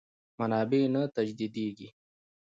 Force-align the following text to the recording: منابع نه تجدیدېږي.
منابع 0.39 0.81
نه 0.93 1.01
تجدیدېږي. 1.15 1.87